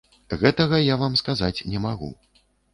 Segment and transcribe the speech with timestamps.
[0.43, 2.13] Гэтага я вам сказаць не магу.